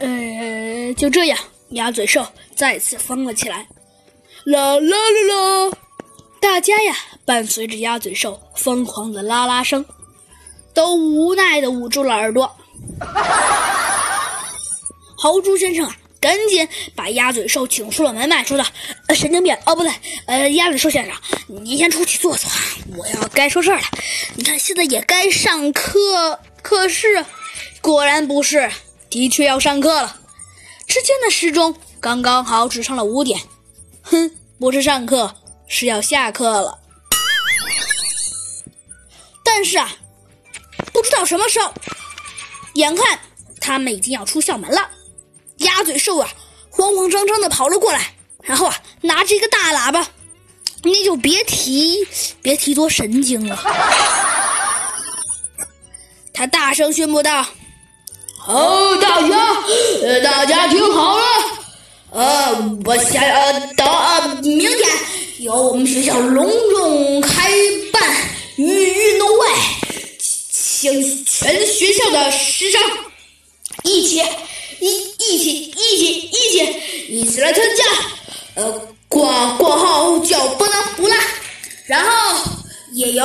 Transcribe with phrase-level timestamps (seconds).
[0.00, 1.38] 呃，就这样，
[1.70, 3.66] 鸭嘴兽再次疯了起来。
[4.44, 5.76] 啦啦啦啦！
[6.40, 6.96] 大家呀，
[7.26, 9.84] 伴随着鸭嘴兽疯狂的啦啦声，
[10.72, 12.50] 都无奈的捂住了耳朵。
[15.18, 18.64] 豪猪先生啊，赶紧把鸭嘴兽请出了门外，说道
[19.06, 19.92] ：“呃，神经病哦，不对，
[20.24, 21.14] 呃，鸭嘴兽先生，
[21.46, 22.50] 你先出去坐坐，
[22.96, 23.82] 我要该说事儿了。
[24.34, 27.22] 你看，现在也该上课，可是，
[27.82, 28.70] 果然不是，
[29.10, 30.16] 的确要上课了。
[30.86, 33.40] 只见那时钟刚刚好指上了五点，
[34.02, 35.34] 哼，不是上课，
[35.68, 36.78] 是要下课了。
[39.44, 39.92] 但是啊，
[40.92, 41.72] 不知道什么时候，
[42.74, 43.18] 眼看
[43.60, 44.90] 他们已经要出校门了。”
[45.58, 46.30] 鸭嘴兽啊，
[46.70, 50.08] 慌慌张张的跑了过来，然后啊，拿着一个大喇叭，
[50.82, 52.08] 你就别提
[52.40, 53.62] 别提多神经了。
[56.32, 57.44] 他大声宣布道
[58.46, 59.36] ：“哦，大家，
[60.02, 61.24] 呃，大家听好了，
[62.10, 64.78] 呃，我下呃到呃明天。
[65.38, 67.50] 由我们学校隆重开
[67.92, 68.02] 办
[68.56, 69.46] 运运动会，
[70.18, 72.80] 请全学校的师生
[73.84, 74.22] 一起。”
[74.80, 77.06] 一一起一起一起。
[77.10, 77.84] 一起来参加，
[78.54, 78.72] 呃，
[79.08, 81.16] 挂挂号叫不能不辣，
[81.84, 82.38] 然后
[82.92, 83.24] 也由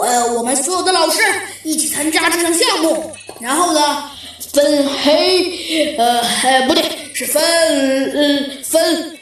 [0.00, 1.22] 呃我们所有的老师
[1.62, 4.10] 一起参加这项项目，然后呢
[4.54, 7.42] 分黑呃呃不对是分
[8.14, 9.18] 嗯分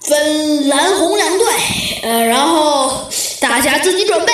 [0.00, 1.46] 分蓝红两队，
[2.02, 4.32] 呃然后大家自己准备，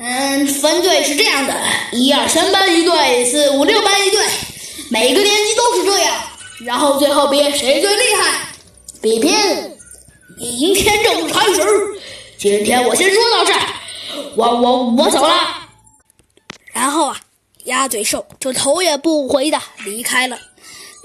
[0.00, 1.54] 嗯分队是这样的，
[1.92, 4.24] 一二三班一队，四五六班一队。
[4.90, 6.14] 每个年级都是这样，
[6.64, 8.48] 然后最后比谁最厉害，
[9.02, 9.36] 比拼。
[10.38, 11.60] 明天正式开始，
[12.38, 13.60] 今天我先说到这儿，
[14.36, 15.34] 我我我走了。
[16.72, 17.20] 然后啊，
[17.68, 20.38] 鸭嘴兽就头也不回的离开了。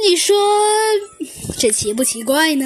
[0.05, 0.35] 你说
[1.57, 2.61] 这奇不奇怪呢？